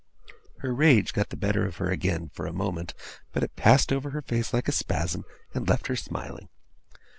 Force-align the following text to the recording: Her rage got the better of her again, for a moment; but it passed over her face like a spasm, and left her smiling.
Her 0.61 0.73
rage 0.73 1.13
got 1.13 1.29
the 1.29 1.37
better 1.37 1.63
of 1.63 1.75
her 1.75 1.91
again, 1.91 2.31
for 2.33 2.47
a 2.47 2.51
moment; 2.53 2.95
but 3.31 3.43
it 3.43 3.55
passed 3.55 3.93
over 3.93 4.09
her 4.09 4.23
face 4.23 4.51
like 4.51 4.67
a 4.67 4.71
spasm, 4.71 5.25
and 5.53 5.69
left 5.69 5.85
her 5.85 5.95
smiling. 5.95 6.49